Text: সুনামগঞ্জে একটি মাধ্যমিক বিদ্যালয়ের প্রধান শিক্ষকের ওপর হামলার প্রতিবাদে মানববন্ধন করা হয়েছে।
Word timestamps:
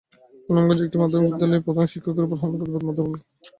সুনামগঞ্জে 0.45 0.83
একটি 0.87 0.97
মাধ্যমিক 1.01 1.27
বিদ্যালয়ের 1.33 1.65
প্রধান 1.67 1.85
শিক্ষকের 1.93 2.25
ওপর 2.25 2.37
হামলার 2.41 2.59
প্রতিবাদে 2.61 2.79
মানববন্ধন 3.01 3.07
করা 3.11 3.15
হয়েছে। 3.15 3.33